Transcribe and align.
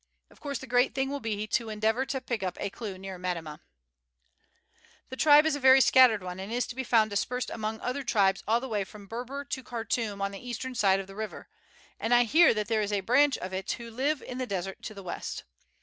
Of 0.31 0.39
course 0.39 0.57
the 0.57 0.65
great 0.65 0.95
thing 0.95 1.11
will 1.11 1.19
be 1.19 1.45
to 1.45 1.69
endeavour 1.69 2.07
to 2.07 2.19
pick 2.19 2.41
up 2.41 2.57
a 2.59 2.71
clue 2.71 2.97
near 2.97 3.19
Metemmeh. 3.19 3.59
"The 5.09 5.15
tribe 5.15 5.45
is 5.45 5.55
a 5.55 5.59
very 5.59 5.79
scattered 5.79 6.23
one, 6.23 6.39
and 6.39 6.51
is 6.51 6.65
to 6.65 6.75
be 6.75 6.83
found 6.83 7.11
dispersed 7.11 7.51
among 7.51 7.79
other 7.81 8.03
tribes 8.03 8.41
all 8.47 8.59
the 8.59 8.67
way 8.67 8.83
from 8.83 9.05
Berber 9.05 9.45
to 9.45 9.61
Khartoum 9.63 10.19
on 10.19 10.31
the 10.31 10.41
eastern 10.43 10.73
side 10.73 10.99
of 10.99 11.05
the 11.05 11.13
river, 11.13 11.49
and 11.99 12.15
I 12.15 12.23
hear 12.23 12.51
that 12.51 12.67
there 12.67 12.81
is 12.81 12.91
a 12.91 13.01
branch 13.01 13.37
of 13.37 13.53
it 13.53 13.73
who 13.73 13.91
live 13.91 14.23
in 14.23 14.39
the 14.39 14.47
desert 14.47 14.81
to 14.85 14.95
the 14.95 15.03
west. 15.03 15.43